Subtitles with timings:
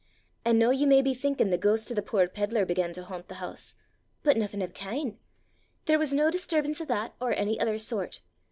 [0.43, 3.27] "'An' noo ye may be thinkin' the ghaist o' the puir pedlar began to haunt
[3.27, 3.75] the hoose;
[4.23, 5.19] but naething o' the kin'!
[5.85, 8.21] There was nae disturbance o' that, or ony ither sort.